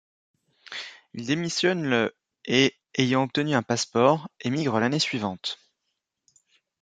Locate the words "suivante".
4.97-5.59